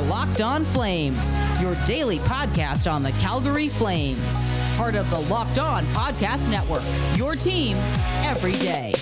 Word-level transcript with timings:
are 0.00 0.08
Locked 0.08 0.40
On 0.40 0.64
Flames, 0.64 1.34
your 1.60 1.74
daily 1.84 2.18
podcast 2.20 2.90
on 2.90 3.02
the 3.02 3.12
Calgary 3.12 3.68
Flames. 3.68 4.44
Part 4.76 4.94
of 4.94 5.08
the 5.10 5.20
Locked 5.20 5.58
On 5.58 5.84
Podcast 5.86 6.50
Network, 6.50 6.82
your 7.16 7.36
team 7.36 7.76
every 8.24 8.52
day. 8.52 8.94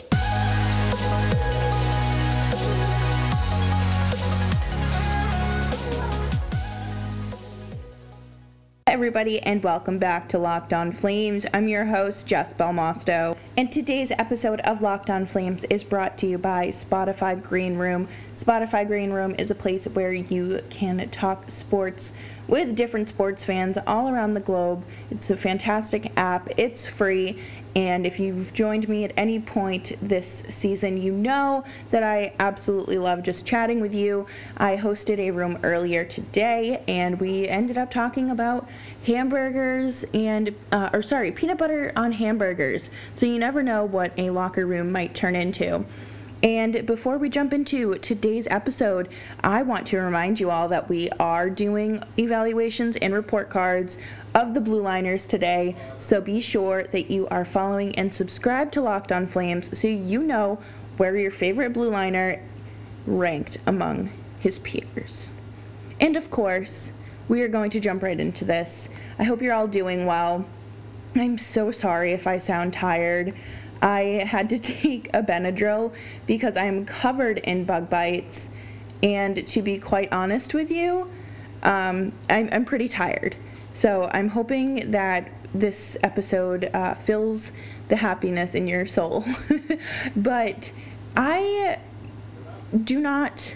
Everybody, 8.89 9.39
and 9.41 9.63
welcome 9.63 9.99
back 9.99 10.31
to 10.31 10.39
Locked 10.39 10.73
On 10.73 10.91
Flames. 10.93 11.45
I'm 11.53 11.69
your 11.69 11.85
host, 11.85 12.27
Jess 12.27 12.55
Belmosto, 12.55 13.37
and 13.55 13.71
today's 13.71 14.11
episode 14.13 14.61
of 14.61 14.81
Locked 14.81 15.11
On 15.11 15.27
Flames 15.27 15.65
is 15.65 15.85
brought 15.85 16.17
to 16.19 16.27
you 16.27 16.39
by 16.39 16.69
Spotify 16.69 17.41
Green 17.41 17.77
Room. 17.77 18.09
Spotify 18.33 18.87
Green 18.87 19.11
Room 19.11 19.35
is 19.39 19.51
a 19.51 19.55
place 19.55 19.85
where 19.85 20.15
you 20.15 20.63
can 20.71 21.07
talk 21.11 21.51
sports 21.51 22.15
with 22.49 22.75
different 22.75 23.09
sports 23.09 23.45
fans 23.45 23.79
all 23.87 24.09
around 24.09 24.33
the 24.33 24.41
globe. 24.41 24.83
It's 25.11 25.31
a 25.31 25.37
fantastic 25.37 26.11
app, 26.17 26.49
it's 26.57 26.87
free, 26.87 27.39
and 27.77 28.07
if 28.07 28.19
you've 28.19 28.53
joined 28.55 28.89
me 28.89 29.05
at 29.05 29.13
any 29.17 29.39
point 29.39 29.93
this 30.03 30.43
season, 30.49 30.97
you 30.97 31.13
know 31.13 31.63
that 31.91 32.03
I 32.03 32.33
absolutely 32.41 32.99
love 32.99 33.23
just 33.23 33.47
chatting 33.47 33.81
with 33.81 33.95
you. 33.95 34.27
I 34.57 34.77
hosted 34.77 35.19
a 35.19 35.31
room 35.31 35.59
earlier 35.63 36.05
today, 36.05 36.83
and 36.89 37.21
we 37.21 37.47
ended 37.47 37.79
up 37.79 37.91
talking 37.91 38.31
about 38.31 38.69
hamburgers 39.07 40.05
and, 40.15 40.57
uh, 40.73 40.91
or 40.93 41.03
sorry, 41.03 41.31
peanut 41.31 41.59
butter 41.59 41.93
on 41.95 42.13
hamburgers. 42.13 42.91
So 43.15 43.27
you 43.27 43.39
never 43.39 43.63
know 43.63 43.85
what 43.85 44.13
a 44.17 44.31
locker 44.31 44.67
room 44.67 44.91
might 44.91 45.15
turn 45.15 45.37
into. 45.37 45.85
And 46.43 46.87
before 46.87 47.19
we 47.19 47.29
jump 47.29 47.53
into 47.53 47.95
today's 47.99 48.47
episode, 48.49 49.09
I 49.43 49.63
want 49.63 49.89
to 49.89 49.99
remind 49.99 50.39
you 50.39 50.51
all 50.51 50.69
that 50.69 50.89
we 50.89 51.09
are 51.19 51.51
doing 51.51 52.03
evaluations 52.17 52.97
and 52.97 53.13
report 53.13 53.51
cards 53.51 53.99
of 54.35 54.55
the 54.55 54.61
Blue 54.61 54.81
Liners 54.81 55.27
today. 55.27 55.75
So 55.99 56.21
be 56.21 56.41
sure 56.41 56.85
that 56.85 57.11
you 57.11 57.27
are 57.29 57.45
following 57.45 57.93
and 57.97 58.15
subscribe 58.15 58.71
to 58.73 58.81
Locked 58.81 59.11
On 59.11 59.27
Flames 59.27 59.77
so 59.77 59.89
you 59.89 60.23
know 60.23 60.61
where 60.97 61.17
your 61.17 61.33
favorite 61.33 61.73
Blue 61.73 61.91
Liner 61.91 62.41
ranked 63.05 63.59
among 63.67 64.13
his 64.39 64.61
peers. 64.61 65.33
And 66.01 66.17
of 66.17 66.31
course, 66.31 66.93
we 67.27 67.43
are 67.43 67.49
going 67.49 67.71
to 67.71 67.81
jump 67.81 68.05
right 68.05 68.19
into 68.19 68.45
this. 68.45 68.89
I 69.19 69.25
hope 69.25 69.43
you're 69.43 69.55
all 69.55 69.67
doing 69.67 70.07
well. 70.07 70.47
I'm 71.17 71.37
so 71.37 71.73
sorry 71.73 72.13
if 72.13 72.29
I 72.29 72.39
sound 72.39 72.73
tired. 72.73 73.35
I 73.81 74.25
had 74.27 74.49
to 74.51 74.59
take 74.61 75.09
a 75.15 75.23
Benadryl 75.23 75.93
because 76.27 76.57
I'm 76.57 76.85
covered 76.85 77.39
in 77.39 77.65
bug 77.65 77.89
bites. 77.91 78.51
And 79.03 79.47
to 79.47 79.63
be 79.63 79.79
quite 79.79 80.13
honest 80.13 80.55
with 80.55 80.71
you, 80.71 81.11
um, 81.63 82.13
I'm, 82.29 82.49
I'm 82.53 82.65
pretty 82.65 82.89
tired. 82.89 83.37
So 83.75 84.11
I'm 84.13 84.31
hoping 84.31 84.91
that 84.91 85.31
this 85.55 85.97
episode 86.03 86.71
uh, 86.75 86.95
fills 86.95 87.53
the 87.89 87.97
happiness 87.97 88.55
in 88.55 88.67
your 88.67 88.87
soul. 88.87 89.25
but 90.17 90.73
I 91.17 91.79
do 92.85 93.01
not 93.01 93.55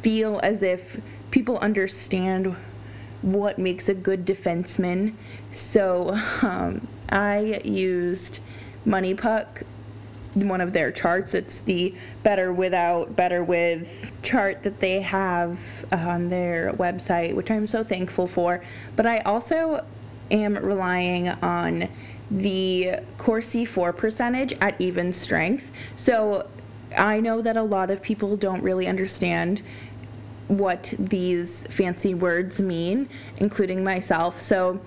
feel 0.00 0.40
as 0.42 0.62
if 0.62 1.00
people 1.30 1.58
understand 1.58 2.56
what 3.22 3.58
makes 3.58 3.88
a 3.88 3.94
good 3.94 4.24
defenseman. 4.24 5.14
So 5.52 6.18
um, 6.42 6.88
I 7.08 7.60
used 7.64 8.40
MoneyPuck, 8.88 9.64
one 10.34 10.60
of 10.60 10.72
their 10.72 10.90
charts. 10.90 11.34
It's 11.34 11.60
the 11.60 11.94
better 12.22 12.52
without, 12.52 13.14
better 13.14 13.44
with 13.44 14.12
chart 14.22 14.62
that 14.62 14.80
they 14.80 15.02
have 15.02 15.84
uh, 15.92 15.96
on 15.96 16.28
their 16.28 16.72
website, 16.72 17.34
which 17.34 17.50
I'm 17.50 17.66
so 17.66 17.84
thankful 17.84 18.26
for. 18.26 18.62
But 18.96 19.06
I 19.06 19.18
also 19.18 19.84
am 20.30 20.56
relying 20.56 21.28
on 21.28 21.88
the 22.30 23.00
Corsi 23.16 23.64
For 23.64 23.92
percentage 23.92 24.54
at 24.60 24.78
even 24.80 25.12
strength. 25.12 25.72
So 25.96 26.48
I 26.96 27.20
know 27.20 27.42
that 27.42 27.56
a 27.56 27.62
lot 27.62 27.90
of 27.90 28.02
people 28.02 28.36
don't 28.36 28.62
really 28.62 28.86
understand 28.86 29.62
what 30.46 30.94
these 30.98 31.66
fancy 31.68 32.14
words 32.14 32.60
mean, 32.60 33.08
including 33.36 33.84
myself. 33.84 34.40
So 34.40 34.80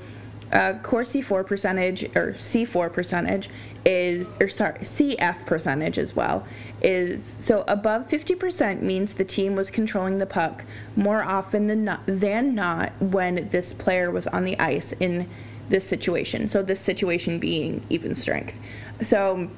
uh, 0.52 0.74
Corsi 0.84 1.22
For 1.22 1.44
percentage 1.44 2.04
or 2.16 2.34
C4 2.34 2.92
percentage 2.92 3.50
is, 3.86 4.32
or 4.40 4.50
sorry, 4.50 4.80
CF 4.80 5.46
percentage 5.46 5.98
as 5.98 6.16
well 6.16 6.46
is 6.82 7.38
so 7.40 7.64
above 7.68 8.08
50% 8.08 8.82
means 8.82 9.14
the 9.14 9.24
team 9.24 9.56
was 9.56 9.70
controlling 9.70 10.18
the 10.18 10.26
puck 10.26 10.66
more 10.96 11.24
often 11.24 11.68
than 11.68 11.86
not, 11.86 12.02
than 12.06 12.54
not 12.54 12.92
when 13.02 13.50
this 13.50 13.74
player 13.74 14.12
was 14.12 14.28
on 14.28 14.44
the 14.44 14.60
ice 14.60 14.92
in 14.94 15.30
this 15.70 15.88
situation. 15.88 16.48
So 16.48 16.62
this 16.62 16.80
situation 16.80 17.40
being 17.40 17.86
even 17.90 18.14
strength. 18.16 18.60
So 19.02 19.50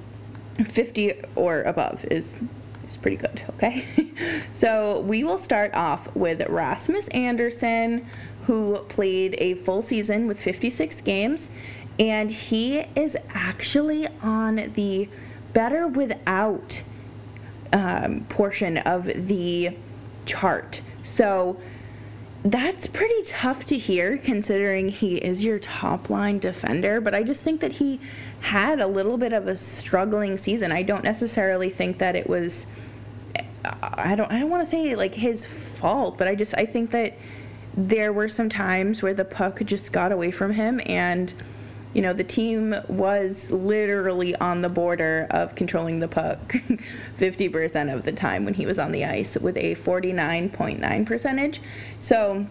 50 0.64 1.14
or 1.36 1.64
above 1.64 2.06
is 2.12 2.40
is 2.88 2.98
pretty 2.98 3.18
good, 3.18 3.42
okay? 3.52 3.86
so 4.52 5.02
we 5.02 5.24
will 5.24 5.38
start 5.38 5.74
off 5.74 6.14
with 6.16 6.48
Rasmus 6.48 7.08
Andersson 7.10 8.06
who 8.46 8.80
played 8.90 9.36
a 9.38 9.56
full 9.56 9.82
season 9.82 10.28
with 10.28 10.40
56 10.40 11.02
games, 11.02 11.50
and 12.00 12.32
he 12.32 12.80
is 12.96 13.18
actually 13.30 14.08
on 14.22 14.72
the 14.74 15.08
better 15.54 15.88
without 15.88 16.84
um, 17.72 18.26
portion 18.30 18.78
of 18.78 19.06
the 19.06 19.76
chart. 20.26 20.82
So 21.04 21.60
that's 22.44 22.88
pretty 22.88 23.24
tough 23.24 23.66
to 23.66 23.78
hear 23.78 24.18
considering 24.18 24.90
he 24.90 25.16
is 25.16 25.44
your 25.44 25.60
top 25.60 26.10
line 26.10 26.40
defender, 26.40 27.00
but 27.00 27.16
I 27.16 27.24
just 27.24 27.44
think 27.44 27.62
that 27.62 27.74
he 27.74 28.02
had 28.42 28.82
a 28.82 28.88
little 28.88 29.18
bit 29.18 29.32
of 29.32 29.48
a 29.48 29.56
struggling 29.56 30.38
season. 30.38 30.72
I 30.72 30.84
don't 30.84 31.04
necessarily 31.04 31.70
think 31.70 32.00
that 32.00 32.16
it 32.16 32.28
was 32.28 32.66
I 33.82 34.16
don't 34.16 34.30
I 34.30 34.40
don't 34.40 34.50
want 34.50 34.62
to 34.62 34.70
say 34.70 34.94
like 34.96 35.16
his 35.16 35.46
fault, 35.46 36.18
but 36.18 36.28
I 36.28 36.36
just 36.36 36.54
I 36.58 36.66
think 36.66 36.92
that 36.92 37.18
there 37.76 38.14
were 38.14 38.30
some 38.30 38.50
times 38.50 39.02
where 39.02 39.14
the 39.14 39.26
puck 39.26 39.62
just 39.66 39.92
got 39.92 40.12
away 40.12 40.32
from 40.32 40.54
him 40.54 40.80
and 40.86 41.34
you 41.94 42.02
know 42.02 42.14
the 42.14 42.24
team 42.24 42.76
was 42.88 43.52
literally 43.52 44.36
on 44.36 44.62
the 44.62 44.70
border 44.70 45.28
of 45.30 45.56
controlling 45.56 46.00
the 46.00 46.08
puck 46.08 46.40
50% 47.18 47.94
of 47.94 48.04
the 48.04 48.12
time 48.12 48.46
when 48.46 48.56
he 48.56 48.66
was 48.66 48.80
on 48.80 48.92
the 48.92 49.06
ice 49.06 49.38
with 49.38 49.58
a 49.58 49.76
49.9 49.76 51.06
percentage. 51.06 51.62
So 52.00 52.48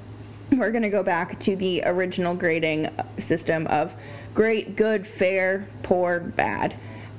we're 0.52 0.70
going 0.70 0.82
to 0.82 0.88
go 0.88 1.02
back 1.02 1.40
to 1.40 1.56
the 1.56 1.82
original 1.84 2.34
grading 2.34 2.90
system 3.18 3.66
of 3.68 3.94
great 4.34 4.76
good 4.76 5.06
fair 5.06 5.68
poor 5.82 6.20
bad. 6.20 6.76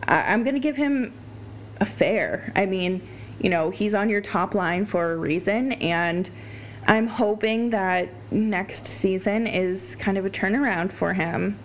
I'm 0.07 0.43
going 0.43 0.55
to 0.55 0.61
give 0.61 0.77
him 0.77 1.13
a 1.79 1.85
fair. 1.85 2.51
I 2.55 2.65
mean 2.65 3.07
you 3.39 3.49
know 3.49 3.69
he's 3.69 3.93
on 3.93 4.07
your 4.09 4.21
top 4.21 4.55
line 4.55 4.85
for 4.85 5.11
a 5.11 5.17
reason 5.17 5.73
and 5.73 6.29
I'm 6.85 7.07
hoping 7.07 7.69
that 7.69 8.09
next 8.31 8.87
season 8.87 9.47
is 9.47 9.95
kind 9.95 10.17
of 10.17 10.25
a 10.25 10.29
turnaround 10.29 10.91
for 10.91 11.13
him. 11.13 11.57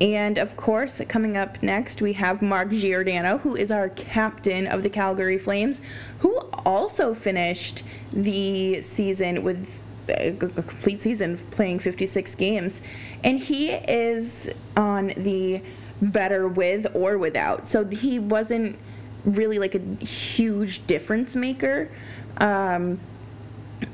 And 0.00 0.36
of 0.36 0.56
course, 0.56 1.00
coming 1.08 1.36
up 1.36 1.62
next, 1.62 2.02
we 2.02 2.14
have 2.14 2.42
Mark 2.42 2.70
Giordano, 2.70 3.38
who 3.38 3.54
is 3.54 3.70
our 3.70 3.88
captain 3.88 4.66
of 4.66 4.82
the 4.82 4.90
Calgary 4.90 5.38
Flames, 5.38 5.80
who 6.18 6.36
also 6.66 7.14
finished 7.14 7.84
the 8.12 8.82
season 8.82 9.44
with 9.44 9.80
a 10.08 10.32
complete 10.32 11.00
season 11.00 11.38
playing 11.52 11.78
56 11.78 12.34
games. 12.34 12.80
And 13.22 13.38
he 13.38 13.70
is 13.70 14.50
on 14.76 15.12
the 15.16 15.62
better 16.00 16.48
with 16.48 16.86
or 16.94 17.16
without. 17.16 17.68
So 17.68 17.86
he 17.86 18.18
wasn't 18.18 18.78
really 19.24 19.58
like 19.60 19.76
a 19.76 20.04
huge 20.04 20.86
difference 20.86 21.36
maker. 21.36 21.90
Um, 22.38 22.98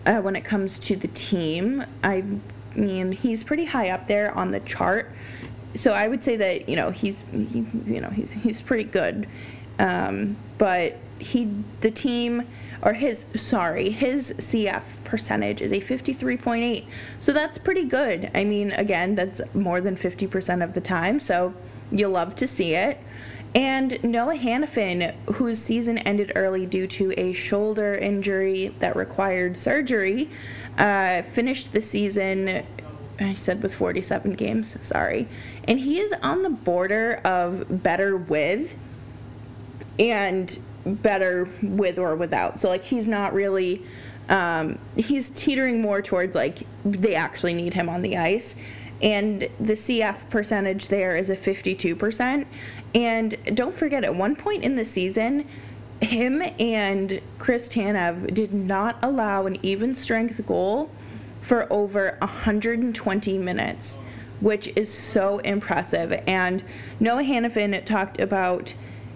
uh, 0.07 0.21
when 0.21 0.37
it 0.37 0.45
comes 0.45 0.79
to 0.81 0.97
the 0.97 1.09
team. 1.09 1.85
I 2.03 2.25
mean, 2.75 3.13
he's 3.13 3.45
pretty 3.45 3.67
high 3.67 3.91
up 3.91 4.07
there 4.07 4.37
on 4.37 4.51
the 4.51 4.61
chart. 4.61 5.13
So 5.75 5.93
I 5.93 6.09
would 6.09 6.25
say 6.25 6.37
that 6.37 6.69
you 6.69 6.77
know 6.77 6.91
he's 6.91 7.25
he, 7.31 7.67
you 7.87 8.01
know 8.01 8.11
he's 8.11 8.33
he's 8.33 8.61
pretty 8.61 8.85
good, 8.85 9.29
um, 9.79 10.37
but 10.57 10.97
he 11.19 11.51
the 11.81 11.91
team 11.91 12.47
or 12.83 12.95
his 12.95 13.27
sorry 13.35 13.91
his 13.91 14.33
CF 14.39 14.83
percentage 15.05 15.61
is 15.61 15.73
a 15.73 15.81
53.8 15.81 16.85
so 17.19 17.33
that's 17.33 17.59
pretty 17.59 17.85
good 17.85 18.31
I 18.35 18.45
mean 18.45 18.73
again 18.73 19.15
that's 19.15 19.41
more 19.55 19.81
than 19.81 19.97
50% 19.97 20.63
of 20.63 20.75
the 20.75 20.81
time 20.81 21.19
so 21.21 21.55
you'll 21.91 22.13
love 22.13 22.37
to 22.37 22.47
see 22.47 22.75
it 22.75 23.03
and 23.55 24.03
Noah 24.05 24.37
Hanifin, 24.37 25.15
whose 25.35 25.59
season 25.59 25.99
ended 25.99 26.33
early 26.35 26.67
due 26.67 26.87
to 26.89 27.13
a 27.19 27.33
shoulder 27.33 27.95
injury 27.95 28.75
that 28.79 28.95
required 28.95 29.57
surgery, 29.57 30.31
uh, 30.77 31.23
finished 31.23 31.73
the 31.73 31.83
season, 31.83 32.65
I 33.19 33.35
said 33.35 33.63
with 33.63 33.75
47 33.75 34.33
games, 34.33 34.77
sorry. 34.83 35.29
And 35.67 35.81
he 35.81 35.99
is 35.99 36.13
on 36.23 36.43
the 36.43 36.51
border 36.51 37.21
of 37.25 37.83
better 37.83 38.17
with. 38.17 38.77
And 39.99 40.59
better 40.85 41.49
with 41.63 41.99
or 41.99 42.17
without. 42.17 42.61
So 42.61 42.69
like 42.69 42.85
he's 42.85 43.09
not 43.09 43.33
really 43.33 43.83
um, 44.29 44.79
he's 44.97 45.31
teetering 45.31 45.81
more 45.81 46.03
towards 46.03 46.35
like 46.35 46.67
they 46.85 47.15
actually 47.15 47.55
need 47.55 47.75
him 47.75 47.89
on 47.89 48.03
the 48.03 48.17
ice. 48.17 48.55
And 49.01 49.49
the 49.61 49.75
CF 49.75 50.29
percentage 50.29 50.89
there 50.89 51.17
is 51.17 51.31
a 51.31 51.37
52%. 51.37 52.47
And 52.95 53.37
don't 53.55 53.75
forget, 53.75 54.05
at 54.05 54.15
one 54.15 54.35
point 54.37 54.65
in 54.65 54.77
the 54.77 54.85
season, 54.85 55.47
him 56.01 56.43
and 56.59 57.21
Chris 57.39 57.69
Tanev 57.69 58.33
did 58.33 58.55
not 58.55 58.99
allow 59.03 59.47
an 59.47 59.59
even 59.63 59.95
strength 59.95 60.45
goal 60.47 60.91
for 61.41 61.71
over 61.73 62.17
120 62.21 63.39
minutes, 63.39 63.99
which 64.41 64.69
is 64.77 64.93
so 64.93 65.39
impressive. 65.39 66.13
And 66.27 66.63
Noah 67.01 67.25
Hanifin 67.25 67.85
talked 67.85 68.21
about 68.21 68.75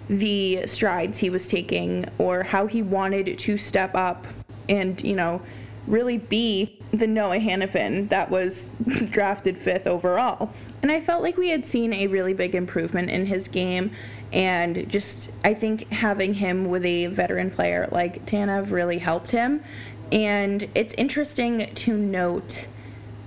the 0.09 0.67
strides 0.67 1.19
he 1.19 1.29
was 1.29 1.47
taking 1.47 2.05
or 2.17 2.43
how 2.43 2.67
he 2.67 2.81
wanted 2.81 3.39
to 3.39 3.57
step 3.57 3.95
up 3.95 4.27
and, 4.67 5.01
you 5.01 5.15
know, 5.15 5.41
really 5.87 6.17
be 6.17 6.79
the 6.93 7.07
Noah 7.07 7.39
Hanifin 7.39 8.09
that 8.09 8.29
was 8.29 8.69
drafted 9.09 9.57
fifth 9.57 9.87
overall. 9.87 10.51
And 10.81 10.91
I 10.91 11.01
felt 11.01 11.23
like 11.23 11.37
we 11.37 11.49
had 11.49 11.65
seen 11.65 11.91
a 11.91 12.07
really 12.07 12.33
big 12.33 12.53
improvement 12.53 13.09
in 13.09 13.25
his 13.25 13.47
game. 13.47 13.91
And 14.31 14.87
just, 14.89 15.31
I 15.43 15.53
think 15.53 15.91
having 15.91 16.35
him 16.35 16.65
with 16.65 16.85
a 16.85 17.07
veteran 17.07 17.51
player 17.51 17.89
like 17.91 18.25
Tanev 18.25 18.71
really 18.71 18.99
helped 18.99 19.31
him. 19.31 19.63
And 20.11 20.69
it's 20.75 20.93
interesting 20.93 21.73
to 21.73 21.97
note 21.97 22.67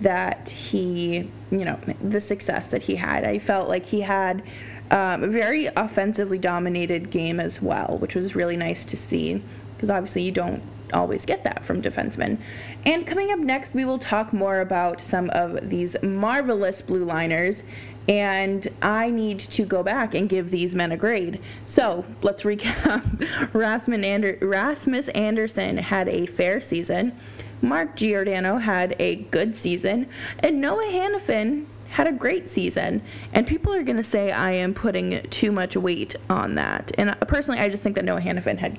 that 0.01 0.51
he, 0.51 1.31
you 1.51 1.65
know, 1.65 1.81
the 2.01 2.21
success 2.21 2.71
that 2.71 2.83
he 2.83 2.97
had. 2.97 3.25
I 3.25 3.39
felt 3.39 3.69
like 3.69 3.87
he 3.87 4.03
had 4.03 4.43
um, 4.91 5.25
a 5.25 5.29
very 5.29 5.67
offensively 5.67 6.39
dominated 6.39 7.11
game 7.11 7.41
as 7.41 7.61
well, 7.61 7.99
which 7.99 8.15
was 8.15 8.37
really 8.37 8.57
nice 8.57 8.85
to 8.85 8.97
see 8.97 9.43
because 9.75 9.91
obviously 9.91 10.23
you 10.23 10.33
don't 10.33 10.63
always 10.93 11.25
get 11.25 11.45
that 11.45 11.65
from 11.65 11.83
defensemen. 11.83 12.39
And 12.85 13.07
coming 13.07 13.31
up 13.31 13.39
next, 13.39 13.75
we 13.75 13.85
will 13.85 13.99
talk 13.99 14.33
more 14.33 14.61
about 14.61 15.01
some 15.01 15.31
of 15.31 15.71
these 15.71 15.97
marvelous 16.03 16.83
blue 16.83 17.05
liners. 17.05 17.65
And 18.09 18.69
I 18.81 19.11
need 19.11 19.41
to 19.41 19.65
go 19.65 19.83
back 19.83 20.15
and 20.15 20.29
give 20.29 20.51
these 20.51 20.75
men 20.75 20.93
a 20.93 20.97
grade. 20.97 21.41
So 21.65 22.05
let's 22.23 22.43
recap. 22.43 23.53
Rasmus, 23.53 24.05
Ander- 24.05 24.39
Rasmus 24.41 25.09
Andersson 25.09 25.79
had 25.79 26.09
a 26.09 26.27
fair 26.27 26.61
season. 26.61 27.19
Mark 27.61 27.97
Giordano 27.97 28.59
had 28.59 28.95
a 28.99 29.17
good 29.17 29.57
season. 29.57 30.09
And 30.39 30.61
Noah 30.61 30.85
Hanifin 30.85 31.67
had 31.91 32.07
a 32.07 32.13
great 32.13 32.49
season. 32.49 33.03
And 33.33 33.47
people 33.47 33.73
are 33.73 33.83
going 33.83 33.97
to 33.97 34.05
say 34.05 34.31
I 34.31 34.53
am 34.53 34.75
putting 34.75 35.23
too 35.31 35.51
much 35.51 35.77
weight 35.77 36.15
on 36.29 36.55
that. 36.57 36.93
And 36.99 37.11
uh, 37.11 37.15
personally, 37.27 37.61
I 37.61 37.69
just 37.69 37.83
think 37.83 37.97
that 37.97 38.05
Noah 38.05 38.21
Hanifin 38.21 38.59
had 38.59 38.79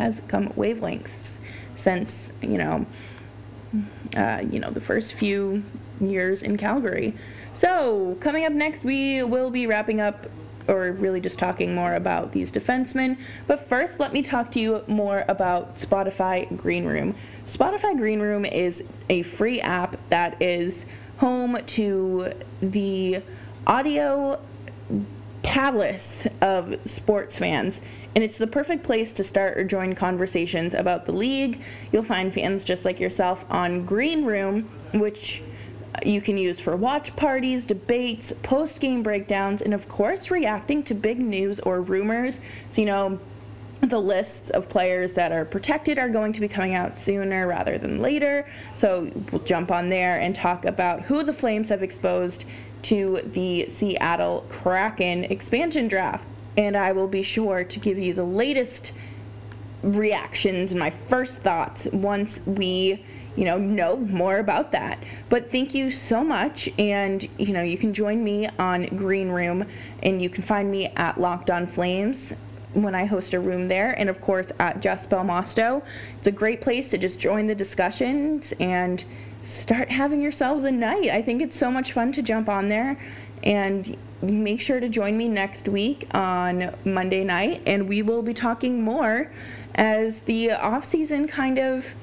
has 0.00 0.22
come 0.28 0.48
wavelengths 0.50 1.38
since 1.74 2.32
you 2.40 2.58
know 2.58 2.86
uh, 4.16 4.42
you 4.50 4.58
know 4.58 4.70
the 4.70 4.80
first 4.80 5.14
few 5.14 5.62
years 6.00 6.42
in 6.42 6.56
Calgary. 6.56 7.14
So 7.52 8.16
coming 8.20 8.44
up 8.44 8.52
next, 8.52 8.82
we 8.82 9.22
will 9.22 9.50
be 9.50 9.66
wrapping 9.66 10.00
up 10.00 10.26
or 10.68 10.92
really 10.92 11.20
just 11.20 11.38
talking 11.38 11.74
more 11.74 11.94
about 11.94 12.32
these 12.32 12.52
defensemen. 12.52 13.18
But 13.46 13.68
first, 13.68 14.00
let 14.00 14.12
me 14.12 14.22
talk 14.22 14.52
to 14.52 14.60
you 14.60 14.84
more 14.86 15.24
about 15.28 15.76
Spotify 15.76 16.56
Green 16.56 16.84
Room. 16.84 17.14
Spotify 17.46 17.96
Green 17.96 18.20
Room 18.20 18.44
is 18.44 18.84
a 19.08 19.22
free 19.22 19.60
app 19.60 19.98
that 20.10 20.40
is 20.40 20.86
home 21.18 21.58
to 21.66 22.32
the 22.60 23.22
audio 23.66 24.40
palace 25.42 26.26
of 26.40 26.76
sports 26.84 27.38
fans 27.38 27.80
and 28.14 28.24
it's 28.24 28.38
the 28.38 28.46
perfect 28.46 28.82
place 28.82 29.12
to 29.14 29.24
start 29.24 29.56
or 29.56 29.64
join 29.64 29.94
conversations 29.94 30.74
about 30.74 31.06
the 31.06 31.12
league. 31.12 31.60
You'll 31.92 32.02
find 32.02 32.32
fans 32.32 32.64
just 32.64 32.84
like 32.84 32.98
yourself 32.98 33.44
on 33.48 33.86
Green 33.86 34.24
Room, 34.24 34.68
which 34.94 35.42
you 36.04 36.20
can 36.20 36.36
use 36.36 36.58
for 36.58 36.76
watch 36.76 37.14
parties, 37.16 37.64
debates, 37.64 38.32
post 38.42 38.80
game 38.80 39.02
breakdowns, 39.02 39.62
and 39.62 39.74
of 39.74 39.88
course, 39.88 40.30
reacting 40.30 40.82
to 40.84 40.94
big 40.94 41.18
news 41.18 41.60
or 41.60 41.80
rumors. 41.80 42.40
So, 42.68 42.80
you 42.80 42.86
know, 42.86 43.20
the 43.80 44.00
lists 44.00 44.50
of 44.50 44.68
players 44.68 45.14
that 45.14 45.32
are 45.32 45.44
protected 45.44 45.98
are 45.98 46.08
going 46.08 46.32
to 46.34 46.40
be 46.40 46.48
coming 46.48 46.74
out 46.74 46.96
sooner 46.96 47.46
rather 47.46 47.78
than 47.78 48.00
later. 48.00 48.48
So, 48.74 49.10
we'll 49.30 49.42
jump 49.42 49.70
on 49.70 49.88
there 49.88 50.18
and 50.20 50.34
talk 50.34 50.64
about 50.64 51.02
who 51.02 51.22
the 51.22 51.32
Flames 51.32 51.68
have 51.68 51.82
exposed 51.82 52.44
to 52.82 53.20
the 53.24 53.68
Seattle 53.68 54.46
Kraken 54.48 55.24
expansion 55.24 55.86
draft 55.86 56.24
and 56.60 56.76
I 56.76 56.92
will 56.92 57.08
be 57.08 57.22
sure 57.22 57.64
to 57.64 57.80
give 57.80 57.98
you 57.98 58.12
the 58.12 58.24
latest 58.24 58.92
reactions 59.82 60.72
and 60.72 60.78
my 60.78 60.90
first 60.90 61.40
thoughts 61.40 61.86
once 61.86 62.40
we 62.44 63.02
you 63.34 63.46
know 63.46 63.56
know 63.56 63.96
more 63.96 64.36
about 64.36 64.72
that 64.72 65.02
but 65.30 65.50
thank 65.50 65.74
you 65.74 65.88
so 65.88 66.22
much 66.22 66.68
and 66.78 67.26
you 67.38 67.54
know 67.54 67.62
you 67.62 67.78
can 67.78 67.94
join 67.94 68.22
me 68.22 68.46
on 68.58 68.84
green 68.88 69.30
room 69.30 69.64
and 70.02 70.20
you 70.20 70.28
can 70.28 70.42
find 70.42 70.70
me 70.70 70.88
at 70.96 71.18
locked 71.18 71.50
on 71.50 71.66
flames 71.66 72.34
when 72.74 72.94
I 72.94 73.04
host 73.04 73.34
a 73.34 73.40
room 73.40 73.66
there, 73.66 73.98
and 73.98 74.08
of 74.08 74.20
course 74.20 74.52
at 74.60 74.80
Jess 74.80 75.04
Belmosto. 75.04 75.82
It's 76.16 76.28
a 76.28 76.30
great 76.30 76.60
place 76.60 76.88
to 76.90 76.98
just 76.98 77.18
join 77.18 77.46
the 77.46 77.54
discussions 77.56 78.54
and 78.60 79.04
start 79.42 79.90
having 79.90 80.20
yourselves 80.20 80.62
a 80.62 80.70
night. 80.70 81.10
I 81.10 81.20
think 81.20 81.42
it's 81.42 81.56
so 81.56 81.68
much 81.68 81.92
fun 81.92 82.12
to 82.12 82.22
jump 82.22 82.48
on 82.48 82.68
there 82.68 82.96
and 83.42 83.96
make 84.22 84.60
sure 84.60 84.80
to 84.80 84.88
join 84.88 85.16
me 85.16 85.28
next 85.28 85.68
week 85.68 86.06
on 86.14 86.74
Monday 86.84 87.24
night, 87.24 87.62
and 87.66 87.88
we 87.88 88.02
will 88.02 88.22
be 88.22 88.34
talking 88.34 88.82
more 88.82 89.30
as 89.74 90.20
the 90.20 90.52
off 90.52 90.84
season 90.84 91.26
kind 91.26 91.58
of 91.58 91.94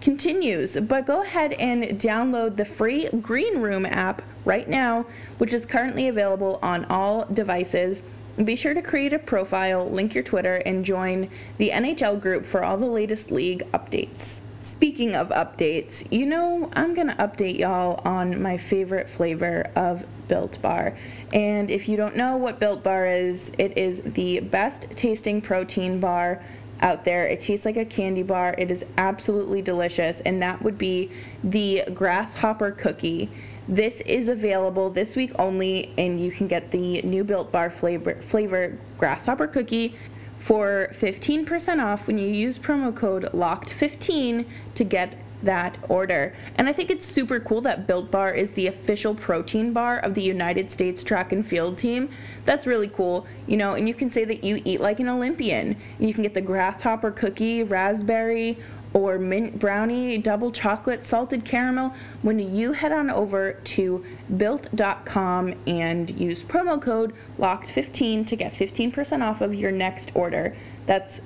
continues. 0.00 0.76
But 0.76 1.06
go 1.06 1.22
ahead 1.22 1.54
and 1.54 1.82
download 2.00 2.56
the 2.56 2.64
free 2.64 3.08
Green 3.20 3.58
Room 3.58 3.86
app 3.86 4.22
right 4.44 4.68
now, 4.68 5.06
which 5.38 5.52
is 5.52 5.66
currently 5.66 6.06
available 6.06 6.58
on 6.62 6.84
all 6.84 7.24
devices. 7.24 8.02
Be 8.42 8.54
sure 8.54 8.74
to 8.74 8.82
create 8.82 9.12
a 9.12 9.18
profile, 9.18 9.88
link 9.88 10.14
your 10.14 10.22
Twitter, 10.22 10.56
and 10.66 10.84
join 10.84 11.30
the 11.58 11.70
NHL 11.70 12.20
group 12.20 12.44
for 12.44 12.62
all 12.62 12.76
the 12.76 12.86
latest 12.86 13.30
league 13.30 13.66
updates. 13.72 14.40
Speaking 14.66 15.14
of 15.14 15.28
updates, 15.28 16.10
you 16.10 16.26
know, 16.26 16.68
I'm 16.72 16.92
going 16.92 17.06
to 17.06 17.14
update 17.14 17.56
y'all 17.56 18.00
on 18.04 18.42
my 18.42 18.56
favorite 18.56 19.08
flavor 19.08 19.70
of 19.76 20.04
Built 20.26 20.60
Bar. 20.60 20.98
And 21.32 21.70
if 21.70 21.88
you 21.88 21.96
don't 21.96 22.16
know 22.16 22.36
what 22.36 22.58
Built 22.58 22.82
Bar 22.82 23.06
is, 23.06 23.52
it 23.58 23.78
is 23.78 24.02
the 24.04 24.40
best 24.40 24.88
tasting 24.96 25.40
protein 25.40 26.00
bar 26.00 26.42
out 26.80 27.04
there. 27.04 27.26
It 27.26 27.38
tastes 27.38 27.64
like 27.64 27.76
a 27.76 27.84
candy 27.84 28.24
bar. 28.24 28.56
It 28.58 28.72
is 28.72 28.84
absolutely 28.98 29.62
delicious, 29.62 30.20
and 30.22 30.42
that 30.42 30.60
would 30.62 30.78
be 30.78 31.12
the 31.44 31.84
grasshopper 31.94 32.72
cookie. 32.72 33.30
This 33.68 34.00
is 34.00 34.26
available 34.26 34.90
this 34.90 35.14
week 35.14 35.30
only, 35.38 35.92
and 35.96 36.20
you 36.20 36.32
can 36.32 36.48
get 36.48 36.72
the 36.72 37.02
new 37.02 37.22
Built 37.22 37.52
Bar 37.52 37.70
flavor, 37.70 38.20
flavor 38.20 38.76
grasshopper 38.98 39.46
cookie 39.46 39.94
for 40.38 40.90
15% 40.92 41.82
off 41.82 42.06
when 42.06 42.18
you 42.18 42.28
use 42.28 42.58
promo 42.58 42.94
code 42.94 43.24
LOCKED15 43.32 44.46
to 44.74 44.84
get 44.84 45.16
that 45.42 45.78
order. 45.88 46.34
And 46.56 46.68
I 46.68 46.72
think 46.72 46.90
it's 46.90 47.06
super 47.06 47.40
cool 47.40 47.60
that 47.62 47.86
Built 47.86 48.10
Bar 48.10 48.32
is 48.32 48.52
the 48.52 48.66
official 48.66 49.14
protein 49.14 49.72
bar 49.72 49.98
of 49.98 50.14
the 50.14 50.22
United 50.22 50.70
States 50.70 51.02
track 51.02 51.32
and 51.32 51.46
field 51.46 51.78
team. 51.78 52.08
That's 52.44 52.66
really 52.66 52.88
cool, 52.88 53.26
you 53.46 53.56
know, 53.56 53.72
and 53.72 53.88
you 53.88 53.94
can 53.94 54.10
say 54.10 54.24
that 54.24 54.44
you 54.44 54.60
eat 54.64 54.80
like 54.80 55.00
an 55.00 55.08
Olympian. 55.08 55.76
You 55.98 56.12
can 56.14 56.22
get 56.22 56.34
the 56.34 56.40
grasshopper 56.40 57.10
cookie, 57.10 57.62
raspberry, 57.62 58.58
or 58.96 59.18
mint 59.18 59.58
brownie, 59.58 60.16
double 60.16 60.50
chocolate, 60.50 61.04
salted 61.04 61.44
caramel 61.44 61.94
when 62.22 62.38
you 62.38 62.72
head 62.72 62.92
on 62.92 63.10
over 63.10 63.52
to 63.52 64.02
built.com 64.34 65.54
and 65.66 66.18
use 66.18 66.42
promo 66.42 66.80
code 66.80 67.12
LOCKED15 67.38 68.26
to 68.26 68.34
get 68.34 68.54
15% 68.54 69.22
off 69.22 69.42
of 69.42 69.54
your 69.54 69.70
next 69.70 70.10
order. 70.14 70.56
That's 70.86 71.20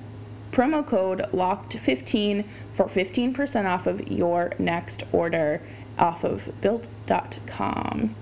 promo 0.51 0.85
code 0.85 1.21
LOCKED15 1.33 2.45
for 2.73 2.87
15% 2.87 3.67
off 3.67 3.87
of 3.87 4.11
your 4.11 4.53
next 4.59 5.05
order 5.13 5.63
off 5.97 6.25
of 6.25 6.51
built.com. 6.61 8.17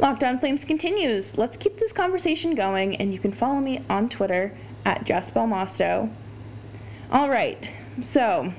Locked 0.00 0.24
On 0.24 0.40
Flames 0.40 0.64
continues. 0.64 1.38
Let's 1.38 1.56
keep 1.56 1.78
this 1.78 1.92
conversation 1.92 2.56
going, 2.56 2.96
and 2.96 3.14
you 3.14 3.20
can 3.20 3.30
follow 3.30 3.60
me 3.60 3.84
on 3.88 4.08
Twitter 4.08 4.58
at 4.84 5.04
Jess 5.04 5.30
Belmosto. 5.30 6.12
All 7.12 7.30
right, 7.30 7.70
so 8.02 8.52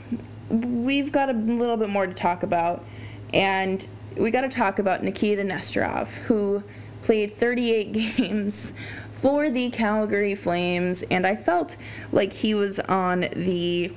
we've 0.49 1.11
got 1.11 1.29
a 1.29 1.33
little 1.33 1.77
bit 1.77 1.89
more 1.89 2.07
to 2.07 2.13
talk 2.13 2.43
about, 2.43 2.85
and 3.33 3.87
we 4.17 4.31
got 4.31 4.41
to 4.41 4.49
talk 4.49 4.79
about 4.79 5.03
Nikita 5.03 5.43
Nesterov, 5.43 6.09
who 6.25 6.63
played 7.01 7.33
38 7.33 7.91
games 8.17 8.73
for 9.13 9.49
the 9.49 9.69
Calgary 9.69 10.35
Flames, 10.35 11.03
and 11.03 11.25
I 11.25 11.35
felt 11.35 11.77
like 12.11 12.33
he 12.33 12.53
was 12.53 12.79
on 12.81 13.21
the 13.35 13.93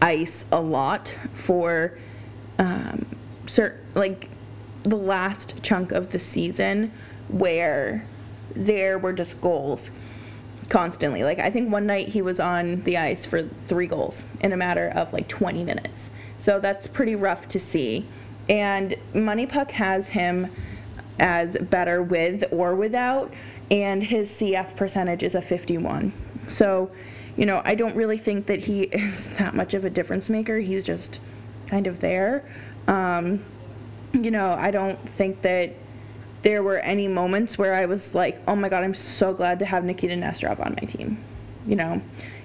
ice 0.00 0.44
a 0.52 0.60
lot 0.60 1.16
for 1.34 1.98
um, 2.58 3.06
like 3.94 4.28
the 4.82 4.96
last 4.96 5.62
chunk 5.62 5.90
of 5.90 6.10
the 6.10 6.18
season 6.18 6.92
where 7.28 8.06
there 8.54 8.98
were 8.98 9.12
just 9.12 9.40
goals 9.40 9.90
constantly. 10.68 11.24
Like 11.24 11.38
I 11.38 11.50
think 11.50 11.70
one 11.70 11.86
night 11.86 12.08
he 12.08 12.22
was 12.22 12.40
on 12.40 12.82
the 12.82 12.96
ice 12.96 13.24
for 13.24 13.42
three 13.42 13.86
goals 13.86 14.28
in 14.40 14.52
a 14.52 14.56
matter 14.56 14.88
of 14.88 15.12
like 15.12 15.28
20 15.28 15.64
minutes. 15.64 16.10
So 16.38 16.60
that's 16.60 16.86
pretty 16.86 17.14
rough 17.14 17.48
to 17.48 17.60
see. 17.60 18.06
And 18.48 18.96
Money 19.14 19.46
Puck 19.46 19.72
has 19.72 20.10
him 20.10 20.50
as 21.18 21.56
better 21.56 22.02
with 22.02 22.44
or 22.50 22.74
without, 22.74 23.32
and 23.70 24.04
his 24.04 24.30
CF 24.30 24.76
percentage 24.76 25.22
is 25.22 25.34
a 25.34 25.42
51. 25.42 26.12
So, 26.46 26.90
you 27.36 27.46
know, 27.46 27.62
I 27.64 27.74
don't 27.74 27.96
really 27.96 28.18
think 28.18 28.46
that 28.46 28.60
he 28.60 28.82
is 28.92 29.30
that 29.36 29.54
much 29.54 29.74
of 29.74 29.84
a 29.84 29.90
difference 29.90 30.30
maker. 30.30 30.58
He's 30.58 30.84
just 30.84 31.20
kind 31.66 31.86
of 31.86 32.00
there. 32.00 32.44
Um, 32.86 33.44
you 34.12 34.30
know, 34.30 34.52
I 34.52 34.70
don't 34.70 34.98
think 35.08 35.42
that 35.42 35.72
there 36.46 36.62
were 36.62 36.78
any 36.78 37.08
moments 37.08 37.58
where 37.58 37.74
I 37.74 37.86
was 37.86 38.14
like, 38.14 38.40
oh 38.46 38.54
my 38.54 38.68
god, 38.68 38.84
I'm 38.84 38.94
so 38.94 39.34
glad 39.34 39.58
to 39.58 39.64
have 39.64 39.82
Nikita 39.82 40.14
Nesterov 40.14 40.64
on 40.64 40.76
my 40.80 40.86
team. 40.86 41.18
You 41.66 41.74
know, 41.74 42.00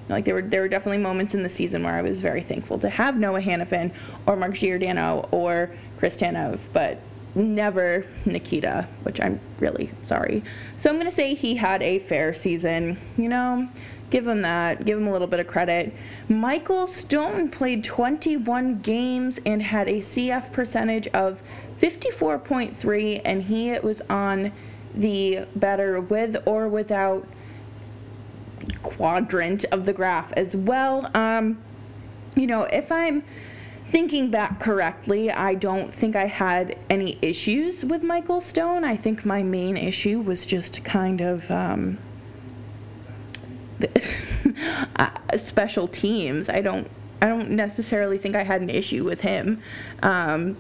like 0.10 0.26
there 0.26 0.34
were 0.34 0.42
there 0.42 0.62
were 0.62 0.68
definitely 0.68 1.04
moments 1.04 1.36
in 1.36 1.44
the 1.44 1.50
season 1.50 1.84
where 1.84 1.94
I 1.94 2.02
was 2.02 2.20
very 2.20 2.42
thankful 2.42 2.80
to 2.80 2.90
have 2.90 3.16
Noah 3.16 3.42
Hanifin 3.42 3.94
or 4.26 4.36
Mark 4.36 4.56
Giordano 4.56 5.30
or 5.30 5.70
Chris 6.00 6.18
Tanev, 6.18 6.62
but 6.74 7.00
never 7.36 8.04
Nikita, 8.26 8.88
which 9.04 9.22
I'm 9.22 9.40
really 9.60 9.92
sorry. 10.02 10.44
So 10.78 10.90
I'm 10.90 10.98
gonna 10.98 11.12
say 11.12 11.36
he 11.36 11.54
had 11.58 11.84
a 11.84 12.00
fair 12.00 12.34
season. 12.34 12.98
You 13.18 13.30
know, 13.30 13.70
give 14.12 14.28
him 14.28 14.42
that. 14.42 14.86
Give 14.86 15.00
him 15.00 15.08
a 15.08 15.12
little 15.12 15.28
bit 15.28 15.40
of 15.40 15.48
credit. 15.48 15.94
Michael 16.30 16.86
Stone 16.86 17.50
played 17.50 17.84
21 17.84 18.80
games 18.80 19.40
and 19.46 19.64
had 19.64 19.88
a 19.88 20.00
CF 20.00 20.52
percentage 20.52 21.08
of 21.08 21.42
54.3, 21.80 23.22
and 23.26 23.44
he 23.44 23.72
was 23.80 24.02
on 24.10 24.52
the 24.94 25.46
better 25.56 26.00
with 26.00 26.38
or 26.46 26.68
without 26.68 27.28
quadrant 28.84 29.66
of 29.66 29.86
the 29.86 29.94
graph 29.94 30.32
as 30.34 30.56
well. 30.56 31.10
Um, 31.16 31.58
you 32.36 32.46
know, 32.46 32.64
if 32.64 32.92
I'm 32.92 33.24
thinking 33.86 34.30
back 34.30 34.60
correctly, 34.60 35.32
I 35.32 35.56
don't 35.56 35.94
think 35.94 36.16
I 36.16 36.28
had 36.28 36.78
any 36.90 37.18
issues 37.22 37.84
with 37.84 38.04
Michael 38.04 38.42
Stone. 38.42 38.84
I 38.84 38.96
think 38.96 39.26
my 39.26 39.42
main 39.44 39.76
issue 39.76 40.22
was 40.22 40.46
just 40.46 40.84
kind 40.84 41.22
of 41.22 41.50
um, 41.50 41.98
special 45.38 45.88
teams. 45.88 46.50
I 46.50 46.62
don't. 46.62 46.90
I 47.24 47.28
don't 47.28 47.52
necessarily 47.52 48.18
think 48.18 48.36
I 48.36 48.42
had 48.42 48.62
an 48.62 48.70
issue 48.72 49.04
with 49.04 49.22
him. 49.22 49.62
Um, 50.02 50.58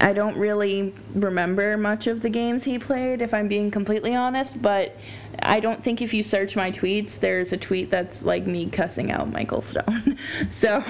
I 0.00 0.12
don't 0.12 0.36
really 0.36 0.94
remember 1.14 1.76
much 1.76 2.06
of 2.06 2.20
the 2.20 2.28
games 2.28 2.64
he 2.64 2.78
played, 2.78 3.22
if 3.22 3.32
I'm 3.32 3.48
being 3.48 3.70
completely 3.70 4.14
honest, 4.14 4.60
but 4.60 4.96
I 5.40 5.60
don't 5.60 5.82
think 5.82 6.02
if 6.02 6.12
you 6.12 6.22
search 6.22 6.56
my 6.56 6.70
tweets, 6.70 7.18
there's 7.18 7.52
a 7.52 7.56
tweet 7.56 7.90
that's 7.90 8.22
like 8.22 8.46
me 8.46 8.66
cussing 8.66 9.10
out 9.10 9.30
Michael 9.32 9.62
Stone. 9.62 10.18
so, 10.48 10.82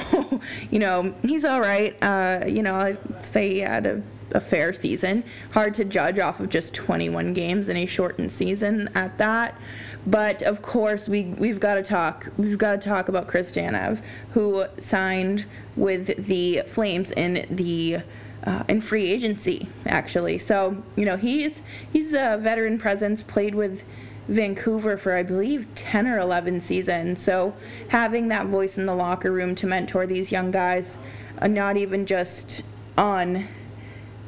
you 0.71 0.79
know, 0.79 1.15
he's 1.23 1.45
all 1.45 1.61
right. 1.61 1.97
Uh, 2.03 2.45
you 2.47 2.63
know, 2.63 2.75
I'd 2.75 3.25
say 3.25 3.55
he 3.55 3.59
had 3.61 3.87
a, 3.87 4.03
a 4.33 4.41
fair 4.41 4.73
season. 4.73 5.25
Hard 5.53 5.75
to 5.75 5.85
judge 5.85 6.19
off 6.19 6.41
of 6.41 6.49
just 6.49 6.75
21 6.75 7.33
games 7.33 7.69
in 7.69 7.77
a 7.77 7.87
shortened 7.87 8.33
season 8.33 8.91
at 8.95 9.19
that. 9.19 9.59
But 10.07 10.43
of 10.43 10.63
course, 10.63 11.09
we 11.09 11.25
we've 11.25 11.59
got 11.59 11.75
to 11.75 11.83
talk. 11.83 12.29
We've 12.37 12.59
got 12.59 12.81
to 12.81 12.89
talk 12.89 13.09
about 13.09 13.27
Chris 13.27 13.51
Tanev, 13.51 14.01
who 14.33 14.67
signed 14.79 15.47
with 15.75 16.27
the 16.27 16.63
Flames 16.67 17.11
in 17.11 17.47
the 17.51 18.03
uh, 18.45 18.63
in 18.69 18.81
free 18.81 19.11
agency 19.11 19.69
actually. 19.85 20.39
So 20.39 20.83
you 20.95 21.05
know 21.05 21.17
he's 21.17 21.63
he's 21.93 22.13
a 22.13 22.39
veteran 22.41 22.79
presence. 22.79 23.21
Played 23.21 23.57
with 23.57 23.85
Vancouver 24.29 24.97
for 24.97 25.17
I 25.17 25.23
believe 25.23 25.75
10 25.75 26.07
or 26.07 26.19
11 26.19 26.61
seasons. 26.61 27.21
So 27.21 27.55
having 27.89 28.29
that 28.29 28.47
voice 28.47 28.79
in 28.79 28.87
the 28.87 28.95
locker 28.95 29.33
room 29.33 29.55
to 29.57 29.67
mentor 29.67 30.07
these 30.07 30.33
young 30.33 30.51
guys, 30.51 30.99
uh, 31.41 31.49
not 31.49 31.77
even 31.77 32.07
just 32.07 32.63
on 32.97 33.49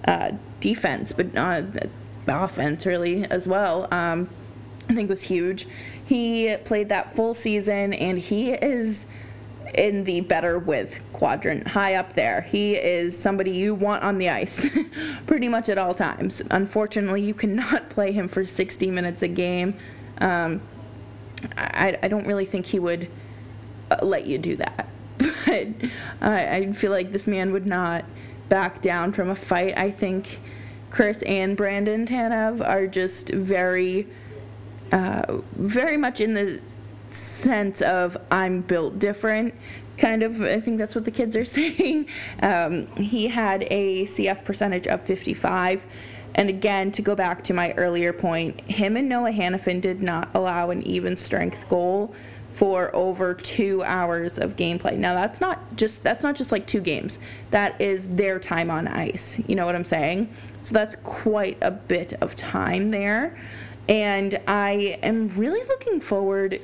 uh, 0.04 0.32
defense, 0.60 1.12
but 1.12 1.36
on 1.36 1.78
offense 2.26 2.84
really 2.84 3.24
as 3.24 3.46
well. 3.46 3.88
Um, 3.92 4.28
I 4.88 4.94
think 4.94 5.10
was 5.10 5.24
huge. 5.24 5.66
He 6.04 6.56
played 6.64 6.88
that 6.88 7.14
full 7.14 7.34
season 7.34 7.92
and 7.92 8.18
he 8.18 8.52
is 8.52 9.06
in 9.74 10.04
the 10.04 10.20
better 10.22 10.58
with 10.58 10.98
quadrant, 11.12 11.68
high 11.68 11.94
up 11.94 12.14
there. 12.14 12.42
He 12.42 12.74
is 12.74 13.18
somebody 13.18 13.50
you 13.50 13.74
want 13.74 14.02
on 14.02 14.18
the 14.18 14.28
ice 14.28 14.68
pretty 15.26 15.48
much 15.48 15.68
at 15.68 15.78
all 15.78 15.94
times. 15.94 16.42
Unfortunately, 16.50 17.22
you 17.22 17.34
cannot 17.34 17.90
play 17.90 18.12
him 18.12 18.28
for 18.28 18.44
60 18.44 18.90
minutes 18.90 19.22
a 19.22 19.28
game. 19.28 19.74
Um, 20.18 20.62
I, 21.56 21.98
I 22.02 22.08
don't 22.08 22.26
really 22.26 22.44
think 22.44 22.66
he 22.66 22.78
would 22.78 23.08
uh, 23.90 23.98
let 24.02 24.26
you 24.26 24.38
do 24.38 24.56
that. 24.56 24.88
But 25.46 25.68
I, 26.20 26.56
I 26.56 26.72
feel 26.72 26.90
like 26.90 27.12
this 27.12 27.26
man 27.26 27.52
would 27.52 27.66
not 27.66 28.04
back 28.48 28.82
down 28.82 29.12
from 29.12 29.30
a 29.30 29.34
fight. 29.34 29.76
I 29.76 29.90
think 29.90 30.40
Chris 30.90 31.22
and 31.22 31.56
Brandon 31.56 32.06
Tanev 32.06 32.66
are 32.66 32.86
just 32.86 33.30
very, 33.30 34.06
uh, 34.92 35.38
very 35.56 35.96
much 35.96 36.20
in 36.20 36.34
the 36.34 36.60
sense 37.10 37.80
of 37.82 38.16
I'm 38.30 38.62
built 38.62 38.98
different. 38.98 39.54
Kind 39.96 40.22
of, 40.22 40.42
I 40.42 40.60
think 40.60 40.78
that's 40.78 40.94
what 40.94 41.04
the 41.04 41.10
kids 41.10 41.34
are 41.36 41.44
saying. 41.44 42.08
Um, 42.42 42.86
he 42.96 43.28
had 43.28 43.66
a 43.70 44.04
CF 44.04 44.44
percentage 44.44 44.86
of 44.86 45.02
55. 45.02 45.84
And 46.34 46.48
again, 46.48 46.92
to 46.92 47.02
go 47.02 47.16
back 47.16 47.42
to 47.44 47.54
my 47.54 47.72
earlier 47.72 48.12
point, 48.12 48.60
him 48.60 48.96
and 48.96 49.08
Noah 49.08 49.32
Hanifin 49.32 49.80
did 49.80 50.02
not 50.02 50.28
allow 50.34 50.70
an 50.70 50.82
even 50.86 51.16
strength 51.16 51.68
goal 51.68 52.14
for 52.52 52.94
over 52.94 53.34
two 53.34 53.82
hours 53.84 54.38
of 54.38 54.56
gameplay. 54.56 54.96
Now 54.96 55.14
that's 55.14 55.40
not 55.40 55.76
just 55.76 56.02
that's 56.02 56.22
not 56.24 56.34
just 56.34 56.50
like 56.50 56.66
two 56.66 56.80
games. 56.80 57.18
That 57.50 57.80
is 57.80 58.08
their 58.08 58.38
time 58.38 58.70
on 58.70 58.88
ice. 58.88 59.40
You 59.46 59.54
know 59.54 59.64
what 59.64 59.74
I'm 59.74 59.84
saying? 59.84 60.28
So 60.60 60.74
that's 60.74 60.96
quite 60.96 61.58
a 61.60 61.70
bit 61.70 62.14
of 62.20 62.34
time 62.34 62.90
there. 62.90 63.38
And 63.88 64.40
I 64.46 64.98
am 65.02 65.28
really 65.28 65.66
looking 65.66 66.00
forward 66.00 66.60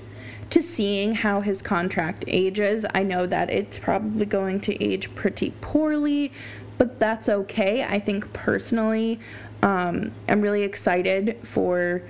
to 0.50 0.60
seeing 0.60 1.14
how 1.14 1.40
his 1.40 1.62
contract 1.62 2.24
ages. 2.28 2.84
I 2.94 3.02
know 3.02 3.26
that 3.26 3.50
it's 3.50 3.78
probably 3.78 4.26
going 4.26 4.60
to 4.60 4.84
age 4.84 5.14
pretty 5.14 5.54
poorly, 5.60 6.32
but 6.76 7.00
that's 7.00 7.28
okay. 7.28 7.82
I 7.82 7.98
think 7.98 8.32
personally, 8.32 9.20
um, 9.62 10.12
I'm 10.28 10.42
really 10.42 10.62
excited 10.62 11.38
for 11.42 12.02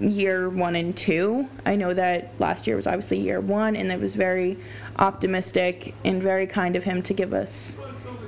year 0.00 0.48
one 0.48 0.76
and 0.76 0.96
two. 0.96 1.48
I 1.64 1.76
know 1.76 1.94
that 1.94 2.38
last 2.40 2.66
year 2.66 2.76
was 2.76 2.86
obviously 2.86 3.20
year 3.20 3.40
one, 3.40 3.76
and 3.76 3.90
it 3.90 4.00
was 4.00 4.14
very 4.14 4.58
optimistic 4.98 5.94
and 6.04 6.22
very 6.22 6.46
kind 6.46 6.76
of 6.76 6.84
him 6.84 7.02
to 7.04 7.14
give 7.14 7.32
us, 7.32 7.76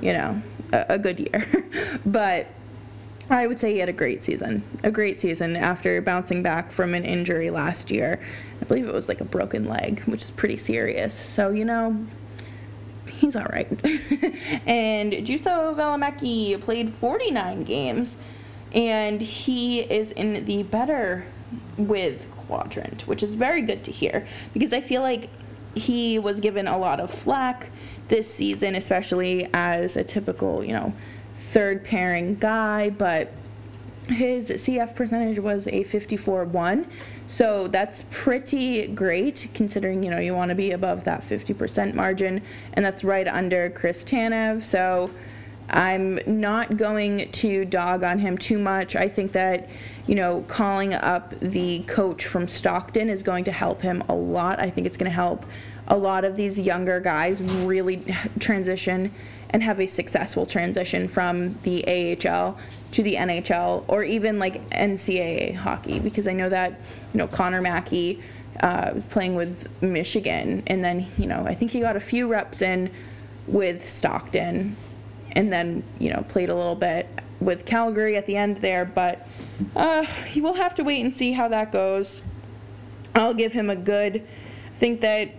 you 0.01 0.13
know, 0.13 0.41
a, 0.71 0.85
a 0.89 0.97
good 0.97 1.19
year. 1.19 1.65
but 2.05 2.47
I 3.31 3.47
would 3.47 3.59
say 3.59 3.71
he 3.71 3.79
had 3.79 3.87
a 3.87 3.93
great 3.93 4.23
season. 4.23 4.61
A 4.83 4.91
great 4.91 5.17
season 5.17 5.55
after 5.55 6.01
bouncing 6.01 6.43
back 6.43 6.71
from 6.71 6.93
an 6.93 7.05
injury 7.05 7.49
last 7.49 7.89
year. 7.89 8.19
I 8.61 8.65
believe 8.65 8.85
it 8.85 8.93
was 8.93 9.07
like 9.07 9.21
a 9.21 9.25
broken 9.25 9.69
leg, 9.69 10.01
which 10.01 10.21
is 10.21 10.31
pretty 10.31 10.57
serious. 10.57 11.13
So, 11.13 11.49
you 11.49 11.63
know, 11.63 12.05
he's 13.09 13.37
all 13.37 13.45
right. 13.45 13.67
and 14.65 15.13
Juuso 15.13 15.73
Valimaki 15.73 16.59
played 16.59 16.93
49 16.93 17.63
games, 17.63 18.17
and 18.73 19.21
he 19.21 19.79
is 19.79 20.11
in 20.11 20.43
the 20.43 20.63
better 20.63 21.25
with 21.77 22.29
quadrant, 22.31 23.07
which 23.07 23.23
is 23.23 23.35
very 23.35 23.61
good 23.61 23.85
to 23.85 23.91
hear 23.91 24.27
because 24.53 24.73
I 24.73 24.81
feel 24.81 25.01
like 25.01 25.29
he 25.73 26.19
was 26.19 26.41
given 26.41 26.67
a 26.67 26.77
lot 26.77 26.99
of 26.99 27.09
flack 27.09 27.69
this 28.09 28.31
season, 28.31 28.75
especially 28.75 29.49
as 29.53 29.95
a 29.95 30.03
typical, 30.03 30.65
you 30.65 30.73
know, 30.73 30.93
third 31.41 31.83
pairing 31.83 32.35
guy, 32.35 32.89
but 32.89 33.31
his 34.07 34.49
CF 34.49 34.95
percentage 34.95 35.39
was 35.39 35.67
a 35.67 35.83
54-1. 35.83 36.85
So 37.27 37.67
that's 37.67 38.03
pretty 38.11 38.87
great 38.87 39.47
considering, 39.53 40.03
you 40.03 40.11
know, 40.11 40.19
you 40.19 40.35
want 40.35 40.49
to 40.49 40.55
be 40.55 40.71
above 40.71 41.05
that 41.05 41.21
50% 41.21 41.93
margin 41.93 42.41
and 42.73 42.83
that's 42.83 43.03
right 43.03 43.27
under 43.27 43.69
Chris 43.69 44.03
Tanev. 44.03 44.63
So 44.63 45.11
I'm 45.69 46.19
not 46.25 46.75
going 46.75 47.31
to 47.31 47.63
dog 47.63 48.03
on 48.03 48.19
him 48.19 48.37
too 48.37 48.59
much. 48.59 48.95
I 48.95 49.07
think 49.07 49.31
that, 49.31 49.69
you 50.07 50.15
know, 50.15 50.43
calling 50.47 50.93
up 50.93 51.33
the 51.39 51.79
coach 51.83 52.25
from 52.25 52.47
Stockton 52.47 53.09
is 53.09 53.23
going 53.23 53.45
to 53.45 53.51
help 53.51 53.81
him 53.81 54.03
a 54.09 54.13
lot. 54.13 54.59
I 54.59 54.69
think 54.69 54.85
it's 54.87 54.97
going 54.97 55.09
to 55.09 55.15
help 55.15 55.45
a 55.87 55.95
lot 55.97 56.25
of 56.25 56.35
these 56.35 56.59
younger 56.59 56.99
guys 56.99 57.41
really 57.41 58.03
transition 58.39 59.11
and 59.51 59.61
have 59.63 59.79
a 59.79 59.85
successful 59.85 60.45
transition 60.45 61.07
from 61.07 61.57
the 61.63 61.83
AHL 61.87 62.57
to 62.91 63.03
the 63.03 63.15
NHL 63.15 63.85
or 63.87 64.03
even 64.03 64.39
like 64.39 64.67
NCAA 64.71 65.55
hockey 65.55 65.99
because 65.99 66.27
I 66.27 66.33
know 66.33 66.49
that 66.49 66.79
you 67.13 67.17
know 67.17 67.27
Connor 67.27 67.61
Mackey 67.61 68.21
uh, 68.59 68.91
was 68.93 69.05
playing 69.05 69.35
with 69.35 69.67
Michigan 69.81 70.63
and 70.67 70.83
then 70.83 71.07
you 71.17 71.27
know 71.27 71.45
I 71.45 71.53
think 71.53 71.71
he 71.71 71.79
got 71.79 71.95
a 71.95 72.01
few 72.01 72.27
reps 72.27 72.61
in 72.61 72.91
with 73.47 73.87
Stockton 73.87 74.75
and 75.33 75.51
then 75.51 75.83
you 75.99 76.09
know 76.11 76.25
played 76.29 76.49
a 76.49 76.55
little 76.55 76.75
bit 76.75 77.07
with 77.39 77.65
Calgary 77.65 78.17
at 78.17 78.25
the 78.25 78.35
end 78.35 78.57
there 78.57 78.85
but 78.85 79.27
uh, 79.75 80.05
will 80.35 80.53
have 80.53 80.75
to 80.75 80.83
wait 80.83 81.01
and 81.01 81.13
see 81.13 81.33
how 81.33 81.47
that 81.47 81.71
goes 81.71 82.21
I'll 83.15 83.33
give 83.33 83.53
him 83.53 83.69
a 83.69 83.75
good. 83.75 84.23
I 84.73 84.77
think 84.77 85.01
that 85.01 85.29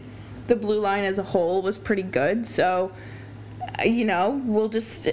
the 0.46 0.56
blue 0.56 0.80
line 0.80 1.04
as 1.04 1.18
a 1.18 1.22
whole 1.22 1.62
was 1.62 1.78
pretty 1.78 2.02
good. 2.02 2.46
So, 2.46 2.92
Uh, 3.78 3.84
you 3.84 4.04
know, 4.04 4.42
we'll 4.44 4.68
just 4.68 5.08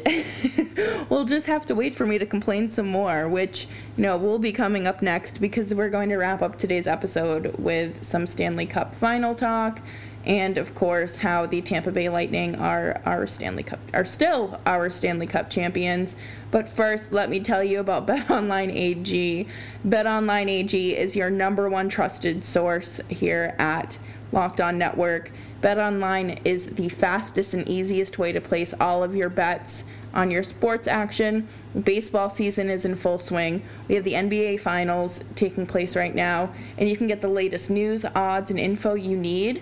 we'll 1.09 1.25
just 1.25 1.47
have 1.47 1.65
to 1.67 1.75
wait 1.75 1.95
for 1.95 2.05
me 2.05 2.17
to 2.17 2.25
complain 2.25 2.69
some 2.69 2.87
more, 2.87 3.27
which 3.27 3.67
you 3.95 4.03
know 4.03 4.17
will 4.17 4.39
be 4.39 4.51
coming 4.51 4.87
up 4.87 5.01
next 5.01 5.39
because 5.39 5.73
we're 5.73 5.89
going 5.89 6.09
to 6.09 6.17
wrap 6.17 6.41
up 6.41 6.57
today's 6.57 6.87
episode 6.87 7.55
with 7.57 8.03
some 8.03 8.27
Stanley 8.27 8.65
Cup 8.65 8.95
final 8.95 9.35
talk 9.35 9.81
and 10.25 10.57
of 10.57 10.75
course 10.75 11.17
how 11.17 11.45
the 11.45 11.61
Tampa 11.61 11.91
Bay 11.91 12.09
Lightning 12.09 12.55
are 12.55 13.01
our 13.05 13.25
Stanley 13.25 13.63
Cup 13.63 13.79
are 13.93 14.05
still 14.05 14.59
our 14.65 14.91
Stanley 14.91 15.27
Cup 15.27 15.49
champions. 15.49 16.15
But 16.51 16.67
first, 16.67 17.11
let 17.11 17.29
me 17.29 17.39
tell 17.39 17.63
you 17.63 17.79
about 17.79 18.05
BetOnline 18.07 18.73
AG. 18.73 19.47
BetOnline 19.87 20.49
AG 20.49 20.97
is 20.97 21.15
your 21.15 21.29
number 21.29 21.69
one 21.69 21.89
trusted 21.89 22.43
source 22.43 22.99
here 23.07 23.55
at 23.57 23.97
Locked 24.31 24.61
On 24.61 24.77
Network. 24.77 25.31
BetOnline 25.61 26.39
is 26.45 26.67
the 26.67 26.89
fastest 26.89 27.53
and 27.53 27.67
easiest 27.67 28.17
way 28.17 28.31
to 28.31 28.39
place 28.39 28.73
all 28.79 29.03
of 29.03 29.15
your 29.15 29.29
bets 29.29 29.83
on 30.13 30.31
your 30.31 30.43
sports 30.43 30.87
action. 30.87 31.47
Baseball 31.83 32.29
season 32.29 32.69
is 32.69 32.85
in 32.85 32.95
full 32.95 33.17
swing. 33.17 33.63
We 33.87 33.95
have 33.95 34.05
the 34.05 34.13
NBA 34.13 34.61
Finals 34.61 35.21
taking 35.35 35.65
place 35.65 35.95
right 35.95 36.15
now, 36.15 36.53
and 36.77 36.89
you 36.89 36.95
can 36.95 37.07
get 37.07 37.21
the 37.21 37.27
latest 37.27 37.69
news, 37.69 38.05
odds, 38.15 38.49
and 38.49 38.59
info 38.59 38.93
you 38.93 39.17
need 39.17 39.61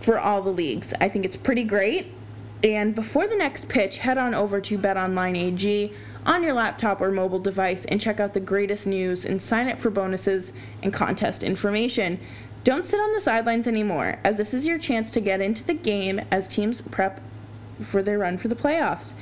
for 0.00 0.18
all 0.18 0.42
the 0.42 0.50
leagues. 0.50 0.92
I 1.00 1.08
think 1.08 1.24
it's 1.24 1.36
pretty 1.36 1.64
great. 1.64 2.12
And 2.64 2.94
before 2.94 3.26
the 3.26 3.36
next 3.36 3.68
pitch, 3.68 3.98
head 3.98 4.18
on 4.18 4.34
over 4.34 4.60
to 4.60 4.78
BetOnline 4.78 5.36
AG 5.36 5.92
on 6.24 6.42
your 6.44 6.52
laptop 6.52 7.00
or 7.00 7.10
mobile 7.10 7.40
device 7.40 7.84
and 7.86 8.00
check 8.00 8.20
out 8.20 8.34
the 8.34 8.40
greatest 8.40 8.86
news 8.86 9.24
and 9.24 9.42
sign 9.42 9.68
up 9.68 9.80
for 9.80 9.90
bonuses 9.90 10.52
and 10.82 10.92
contest 10.92 11.42
information. 11.42 12.20
Don't 12.64 12.84
sit 12.84 13.00
on 13.00 13.12
the 13.12 13.20
sidelines 13.20 13.66
anymore, 13.66 14.20
as 14.22 14.38
this 14.38 14.54
is 14.54 14.66
your 14.66 14.78
chance 14.78 15.10
to 15.10 15.20
get 15.20 15.40
into 15.40 15.64
the 15.64 15.74
game 15.74 16.20
as 16.30 16.46
teams 16.46 16.80
prep 16.80 17.20
for 17.80 18.02
their 18.04 18.18
run 18.18 18.38
for 18.38 18.46
the 18.46 18.54
playoffs. 18.54 19.14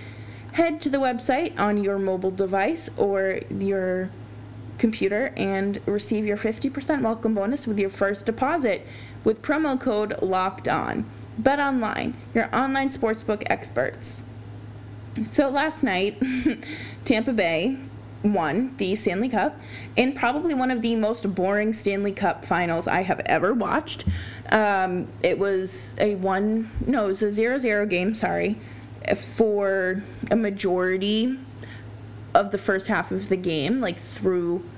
Head 0.53 0.79
to 0.83 0.91
the 0.91 0.99
website 0.99 1.59
on 1.59 1.83
your 1.83 1.99
mobile 1.99 2.31
device 2.31 2.91
or 2.99 3.41
your 3.49 4.11
computer 4.77 5.33
and 5.39 5.81
receive 5.87 6.27
your 6.27 6.37
50% 6.37 7.01
welcome 7.01 7.35
bonus 7.35 7.67
with 7.67 7.79
your 7.79 7.89
first 7.89 8.27
deposit 8.27 8.87
with 9.25 9.41
promo 9.41 9.81
code 9.81 10.21
LOCKED 10.21 10.69
ON. 10.69 11.11
Bet 11.39 11.61
online, 11.61 12.17
your 12.35 12.55
online 12.55 12.91
sportsbook 12.91 13.43
experts. 13.47 14.23
So 15.25 15.49
last 15.49 15.83
night, 15.83 16.23
Tampa 17.07 17.33
Bay 17.33 17.79
won 18.23 18.75
the 18.77 18.95
Stanley 18.95 19.29
Cup 19.29 19.59
in 19.97 20.13
probably 20.13 20.55
one 20.55 20.71
of 20.71 20.83
the 20.83 20.95
most 20.97 21.35
boring 21.35 21.73
Stanley 21.73 22.13
Cup 22.13 22.45
finals 22.45 22.87
I 22.87 23.03
have 23.03 23.21
ever 23.21 23.55
watched. 23.55 24.05
Um, 24.51 25.09
it 25.23 25.39
was 25.39 25.95
a 25.99 26.17
one, 26.17 26.71
no, 26.87 27.05
it 27.05 27.09
was 27.09 27.23
a 27.23 27.31
zero 27.31 27.59
zero 27.59 27.87
game, 27.87 28.15
sorry, 28.15 28.59
for 29.17 30.03
a 30.31 30.37
majority 30.37 31.39
of 32.35 32.51
the 32.51 32.59
first 32.59 32.89
half 32.89 33.11
of 33.11 33.29
the 33.29 33.37
game, 33.37 33.81
like 33.81 33.99
through 33.99 34.69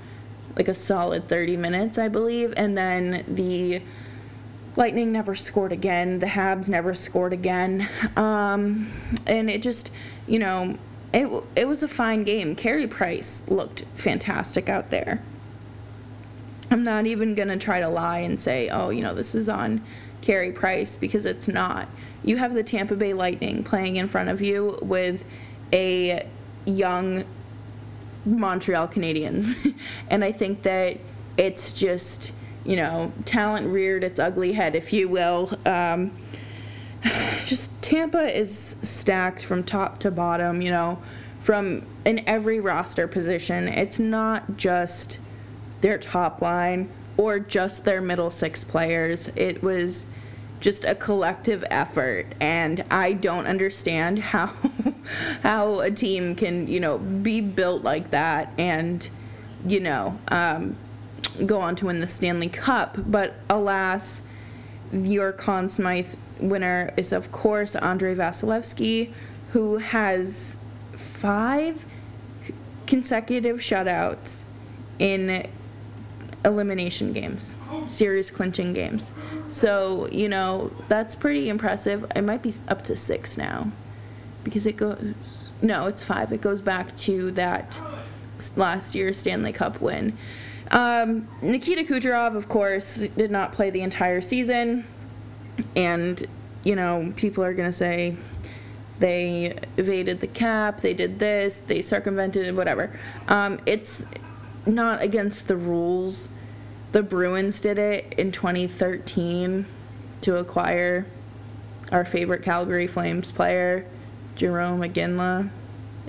like 0.55 0.67
a 0.67 0.73
solid 0.73 1.27
30 1.27 1.57
minutes, 1.57 1.97
I 1.97 2.07
believe. 2.07 2.53
And 2.55 2.77
then 2.77 3.23
the 3.27 3.81
Lightning 4.75 5.11
never 5.11 5.35
scored 5.35 5.71
again. 5.71 6.19
The 6.19 6.27
Habs 6.27 6.67
never 6.67 6.93
scored 6.93 7.33
again. 7.33 7.87
Um, 8.15 8.91
and 9.27 9.49
it 9.49 9.61
just, 9.61 9.91
you 10.27 10.39
know, 10.39 10.77
it, 11.13 11.43
it 11.55 11.67
was 11.67 11.83
a 11.83 11.87
fine 11.87 12.23
game. 12.23 12.55
Carey 12.55 12.87
Price 12.87 13.43
looked 13.47 13.85
fantastic 13.95 14.69
out 14.69 14.89
there. 14.89 15.21
I'm 16.71 16.83
not 16.83 17.05
even 17.05 17.35
going 17.35 17.49
to 17.49 17.57
try 17.57 17.79
to 17.79 17.87
lie 17.87 18.19
and 18.19 18.41
say, 18.41 18.69
oh, 18.69 18.89
you 18.89 19.01
know, 19.01 19.13
this 19.13 19.35
is 19.35 19.47
on 19.47 19.83
Carey 20.21 20.51
Price 20.51 20.95
because 20.95 21.25
it's 21.25 21.47
not. 21.47 21.87
You 22.23 22.37
have 22.37 22.53
the 22.53 22.63
Tampa 22.63 22.95
Bay 22.95 23.13
Lightning 23.13 23.63
playing 23.63 23.97
in 23.97 24.07
front 24.07 24.29
of 24.29 24.41
you 24.41 24.79
with 24.81 25.25
a 25.71 26.27
young 26.65 27.25
Montreal 28.25 28.87
Canadiens. 28.87 29.75
and 30.09 30.23
I 30.23 30.31
think 30.31 30.63
that 30.63 30.97
it's 31.37 31.73
just 31.73 32.33
you 32.65 32.75
know, 32.75 33.11
talent 33.25 33.67
reared 33.67 34.03
its 34.03 34.19
ugly 34.19 34.53
head, 34.53 34.75
if 34.75 34.93
you 34.93 35.07
will. 35.09 35.51
Um, 35.65 36.11
just 37.45 37.69
Tampa 37.81 38.35
is 38.35 38.75
stacked 38.81 39.43
from 39.43 39.63
top 39.63 39.99
to 39.99 40.11
bottom, 40.11 40.61
you 40.61 40.71
know, 40.71 41.01
from 41.41 41.85
in 42.05 42.27
every 42.27 42.59
roster 42.59 43.07
position. 43.07 43.67
It's 43.67 43.99
not 43.99 44.57
just 44.57 45.19
their 45.81 45.97
top 45.97 46.41
line 46.41 46.89
or 47.17 47.39
just 47.39 47.85
their 47.85 48.01
middle 48.01 48.31
six 48.31 48.63
players. 48.63 49.29
It 49.35 49.61
was 49.61 50.05
just 50.59 50.85
a 50.85 50.95
collective 50.95 51.65
effort 51.69 52.25
and 52.39 52.85
I 52.89 53.13
don't 53.13 53.47
understand 53.47 54.19
how 54.33 54.53
how 55.43 55.81
a 55.81 55.91
team 55.91 56.35
can, 56.35 56.67
you 56.67 56.79
know, 56.79 56.97
be 56.97 57.41
built 57.41 57.83
like 57.83 58.11
that 58.11 58.53
and 58.57 59.07
you 59.65 59.79
know, 59.79 60.19
um, 60.27 60.75
go 61.45 61.61
on 61.61 61.75
to 61.77 61.85
win 61.85 61.99
the 61.99 62.07
Stanley 62.07 62.49
Cup. 62.49 62.97
But 62.97 63.35
alas, 63.49 64.21
your 64.93 65.31
Conn 65.31 65.67
Smythe 65.69 66.13
winner 66.39 66.93
is, 66.95 67.11
of 67.11 67.31
course, 67.31 67.75
Andrei 67.75 68.15
Vasilevskiy, 68.15 69.11
who 69.51 69.77
has 69.77 70.55
five 70.95 71.85
consecutive 72.85 73.57
shutouts 73.57 74.43
in 74.99 75.47
elimination 76.45 77.13
games, 77.13 77.55
series 77.87 78.29
clinching 78.29 78.73
games. 78.73 79.11
So, 79.49 80.07
you 80.11 80.27
know, 80.27 80.71
that's 80.89 81.15
pretty 81.15 81.49
impressive. 81.49 82.05
It 82.15 82.21
might 82.21 82.41
be 82.41 82.53
up 82.67 82.83
to 82.85 82.95
six 82.95 83.37
now 83.37 83.71
because 84.43 84.65
it 84.65 84.77
goes, 84.77 85.51
no, 85.61 85.87
it's 85.87 86.03
five. 86.03 86.33
It 86.33 86.41
goes 86.41 86.61
back 86.61 86.95
to 86.97 87.31
that 87.31 87.81
last 88.55 88.93
year's 88.93 89.17
Stanley 89.17 89.53
Cup 89.53 89.79
win. 89.79 90.17
Um, 90.71 91.27
Nikita 91.41 91.83
Kucherov, 91.83 92.35
of 92.35 92.49
course, 92.49 92.97
did 92.97 93.31
not 93.31 93.51
play 93.51 93.69
the 93.69 93.81
entire 93.81 94.21
season. 94.21 94.85
And, 95.75 96.25
you 96.63 96.75
know, 96.75 97.13
people 97.15 97.43
are 97.43 97.53
going 97.53 97.69
to 97.69 97.77
say 97.77 98.15
they 98.99 99.57
evaded 99.77 100.19
the 100.19 100.27
cap, 100.27 100.81
they 100.81 100.93
did 100.93 101.19
this, 101.19 101.61
they 101.61 101.81
circumvented 101.81 102.47
it, 102.47 102.55
whatever. 102.55 102.97
Um, 103.27 103.59
it's 103.65 104.05
not 104.65 105.01
against 105.01 105.47
the 105.47 105.57
rules. 105.57 106.29
The 106.91 107.03
Bruins 107.03 107.59
did 107.59 107.77
it 107.77 108.13
in 108.17 108.31
2013 108.31 109.65
to 110.21 110.37
acquire 110.37 111.05
our 111.91 112.05
favorite 112.05 112.43
Calgary 112.43 112.87
Flames 112.87 113.31
player, 113.31 113.85
Jarome 114.35 114.89
Iginla, 114.89 115.49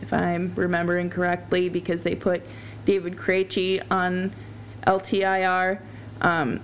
if 0.01 0.12
I'm 0.12 0.55
remembering 0.55 1.11
correctly, 1.11 1.69
because 1.69 2.03
they 2.03 2.14
put 2.14 2.43
David 2.85 3.17
Krejci 3.17 3.83
on 3.90 4.35
LTIR. 4.87 5.81
Um, 6.20 6.61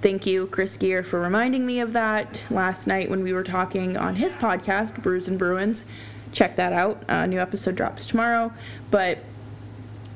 thank 0.00 0.26
you, 0.26 0.46
Chris 0.46 0.76
Gear, 0.76 1.02
for 1.02 1.20
reminding 1.20 1.66
me 1.66 1.80
of 1.80 1.92
that 1.92 2.44
last 2.50 2.86
night 2.86 3.10
when 3.10 3.22
we 3.22 3.32
were 3.32 3.44
talking 3.44 3.96
on 3.96 4.16
his 4.16 4.36
podcast, 4.36 5.02
Brews 5.02 5.28
and 5.28 5.38
Bruins. 5.38 5.86
Check 6.32 6.56
that 6.56 6.72
out. 6.72 7.02
A 7.08 7.26
new 7.26 7.40
episode 7.40 7.76
drops 7.76 8.06
tomorrow. 8.06 8.52
But 8.90 9.18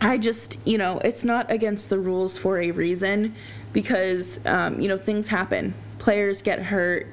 I 0.01 0.19
just, 0.19 0.59
you 0.67 0.79
know, 0.79 0.99
it's 1.05 1.25
not 1.25 1.51
against 1.51 1.89
the 1.91 1.99
rules 1.99 2.37
for 2.37 2.61
a 2.61 2.71
reason 2.71 3.35
because, 3.73 4.41
um, 4.45 4.81
you 4.81 4.89
know, 4.89 4.99
things 4.99 5.29
happen. 5.29 5.75
Players 5.99 6.43
get 6.43 6.59
hurt. 6.65 7.07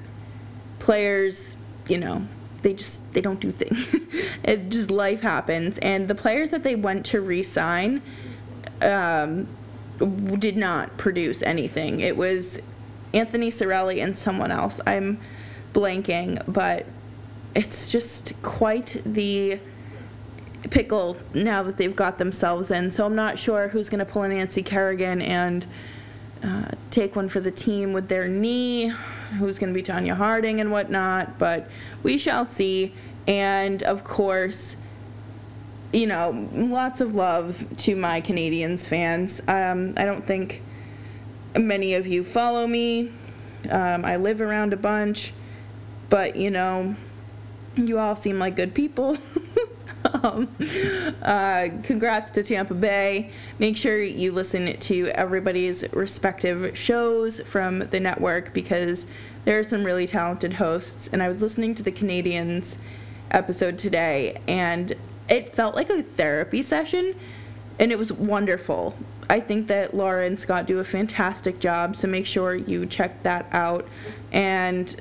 Players, 0.80 1.56
you 1.88 1.98
know, 1.98 2.28
they 2.62 2.74
just 2.74 3.14
they 3.14 3.22
don't 3.22 3.40
do 3.40 3.52
things. 3.52 3.96
it 4.44 4.70
just 4.70 4.92
life 4.92 5.22
happens, 5.22 5.78
and 5.80 6.08
the 6.08 6.16
players 6.16 6.52
that 6.52 6.64
they 6.64 6.76
went 6.76 7.06
to 7.08 7.22
re-sign, 7.22 8.02
um, 8.82 9.48
did 10.00 10.58
not 10.58 10.98
produce 10.98 11.42
anything. 11.42 12.00
It 12.00 12.18
was 12.18 12.62
Anthony 13.14 13.50
Cirelli 13.50 14.04
and 14.04 14.18
someone 14.18 14.52
else. 14.52 14.80
I'm 14.86 15.20
blanking, 15.74 16.42
but 16.48 16.86
it's 17.56 17.92
just 17.92 18.42
quite 18.42 19.02
the 19.06 19.60
pickle 20.70 21.18
now 21.34 21.64
that 21.64 21.78
they've 21.78 21.96
got 21.96 22.18
themselves 22.18 22.70
in. 22.72 22.92
So 22.92 23.06
I'm 23.06 23.16
not 23.16 23.40
sure 23.40 23.70
who's 23.70 23.90
going 23.90 24.00
to 24.00 24.06
pull 24.06 24.24
a 24.24 24.30
Nancy 24.30 24.62
Kerrigan 24.62 25.22
and 25.22 25.66
uh, 26.44 26.70
take 26.90 27.16
one 27.16 27.30
for 27.30 27.40
the 27.40 27.52
team 27.52 27.94
with 27.94 28.08
their 28.08 28.28
knee, 28.28 28.94
who's 29.38 29.60
going 29.60 29.74
to 29.74 29.78
be 29.78 29.84
Tonya 29.84 30.16
Harding 30.16 30.60
and 30.60 30.72
whatnot, 30.72 31.38
but 31.38 31.70
we 32.04 32.18
shall 32.18 32.46
see. 32.46 32.94
And 33.28 33.84
of 33.84 34.04
course, 34.04 34.76
you 35.92 36.08
know, 36.08 36.48
lots 36.54 37.02
of 37.02 37.16
love 37.16 37.66
to 37.78 37.96
my 37.96 38.22
Canadiens 38.22 38.88
fans. 38.88 39.42
Um, 39.48 39.94
I 39.98 40.06
don't 40.06 40.26
think 40.26 40.62
many 41.58 41.94
of 41.96 42.06
you 42.06 42.24
follow 42.24 42.68
me. 42.68 43.12
Um, 43.70 44.06
I 44.06 44.18
live 44.18 44.42
around 44.42 44.74
a 44.74 44.78
bunch, 44.78 45.34
but 46.10 46.36
you 46.36 46.52
know, 46.52 46.96
you 47.76 48.00
all 48.00 48.16
seem 48.16 48.40
like 48.40 48.56
good 48.56 48.74
people. 48.74 49.18
um, 50.24 50.48
uh, 51.22 51.68
congrats 51.84 52.32
to 52.32 52.44
Tampa 52.44 52.74
Bay. 52.74 53.32
Make 53.58 53.76
sure 53.76 54.02
you 54.02 54.32
listen 54.32 54.78
to 54.78 55.08
everybody's 55.10 55.84
respective 55.92 56.78
shows 56.78 57.40
from 57.42 57.80
the 57.80 58.00
network 58.00 58.54
because 58.54 59.08
there 59.46 59.60
are 59.60 59.64
some 59.64 59.84
really 59.84 60.08
talented 60.08 60.54
hosts. 60.54 61.10
And 61.12 61.22
I 61.24 61.30
was 61.30 61.42
listening 61.42 61.74
to 61.76 61.84
the 61.84 61.92
Canadiens 61.92 62.78
episode 63.32 63.78
today, 63.78 64.42
and 64.48 64.96
it 65.30 65.50
felt 65.50 65.76
like 65.76 65.90
a 65.90 66.04
therapy 66.04 66.62
session, 66.62 67.16
and 67.78 67.92
it 67.92 67.98
was 67.98 68.12
wonderful. 68.12 68.98
I 69.30 69.40
think 69.40 69.68
that 69.68 69.94
Laura 69.94 70.26
and 70.26 70.40
Scott 70.40 70.66
do 70.66 70.80
a 70.80 70.84
fantastic 70.84 71.60
job, 71.60 71.96
so 71.96 72.08
make 72.08 72.26
sure 72.26 72.56
you 72.56 72.86
check 72.86 73.22
that 73.24 73.48
out. 73.52 73.88
And 74.32 75.00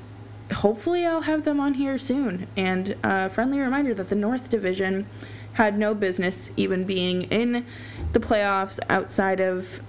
hopefully, 0.53 1.05
I'll 1.05 1.21
have 1.21 1.45
them 1.45 1.59
on 1.59 1.73
here 1.73 1.97
soon. 1.97 2.47
And 2.55 2.95
a 3.03 3.29
friendly 3.29 3.59
reminder 3.59 3.93
that 3.95 4.09
the 4.09 4.15
North 4.15 4.49
Division 4.49 5.07
had 5.53 5.77
no 5.77 5.93
business 5.95 6.51
even 6.55 6.85
being 6.85 7.23
in 7.23 7.65
the 8.13 8.19
playoffs 8.19 8.79
outside 8.87 9.39
of 9.39 9.81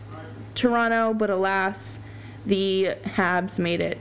Toronto, 0.55 1.15
but 1.15 1.29
alas, 1.31 2.01
the 2.47 2.97
Habs 3.05 3.59
made 3.59 3.81
it 3.81 3.99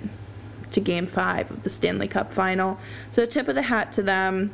to 0.72 0.80
game 0.80 1.06
five 1.06 1.52
of 1.52 1.64
the 1.64 1.70
Stanley 1.70 2.08
Cup 2.08 2.32
final. 2.32 2.80
So, 3.12 3.26
tip 3.26 3.50
of 3.50 3.56
the 3.56 3.64
hat 3.64 3.92
to 3.94 4.02
them. 4.02 4.52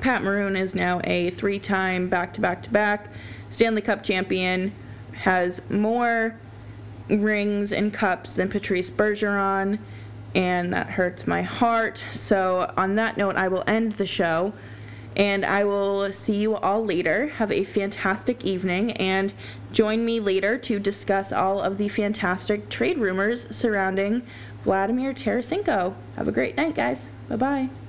Pat 0.00 0.22
Maroon 0.22 0.56
is 0.56 0.74
now 0.74 1.00
a 1.04 1.30
three 1.30 1.58
time 1.58 2.08
back 2.08 2.32
to 2.34 2.40
back 2.40 2.62
to 2.64 2.70
back 2.70 3.08
Stanley 3.50 3.82
Cup 3.82 4.02
champion, 4.02 4.72
has 5.12 5.62
more 5.70 6.36
rings 7.08 7.72
and 7.72 7.92
cups 7.92 8.34
than 8.34 8.48
Patrice 8.48 8.90
Bergeron, 8.90 9.78
and 10.34 10.72
that 10.72 10.90
hurts 10.90 11.26
my 11.26 11.42
heart. 11.42 12.04
So, 12.12 12.72
on 12.76 12.96
that 12.96 13.16
note, 13.16 13.36
I 13.36 13.48
will 13.48 13.64
end 13.66 13.92
the 13.92 14.06
show. 14.06 14.52
And 15.16 15.44
I 15.44 15.62
will 15.62 16.12
see 16.12 16.38
you 16.38 16.56
all 16.56 16.84
later. 16.84 17.28
Have 17.28 17.52
a 17.52 17.62
fantastic 17.62 18.44
evening 18.44 18.90
and 18.92 19.32
join 19.70 20.04
me 20.04 20.18
later 20.18 20.58
to 20.58 20.80
discuss 20.80 21.32
all 21.32 21.60
of 21.60 21.78
the 21.78 21.88
fantastic 21.88 22.68
trade 22.68 22.98
rumors 22.98 23.46
surrounding 23.54 24.22
Vladimir 24.64 25.14
Tarasenko. 25.14 25.94
Have 26.16 26.26
a 26.26 26.32
great 26.32 26.56
night, 26.56 26.74
guys. 26.74 27.10
Bye 27.28 27.36
bye. 27.36 27.83